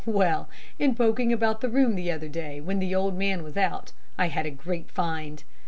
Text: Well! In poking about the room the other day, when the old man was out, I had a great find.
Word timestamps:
Well! 0.07 0.49
In 0.79 0.95
poking 0.95 1.31
about 1.31 1.61
the 1.61 1.69
room 1.69 1.93
the 1.93 2.09
other 2.09 2.27
day, 2.27 2.59
when 2.59 2.79
the 2.79 2.95
old 2.95 3.15
man 3.15 3.43
was 3.43 3.55
out, 3.55 3.91
I 4.17 4.29
had 4.29 4.47
a 4.47 4.49
great 4.49 4.89
find. 4.89 5.43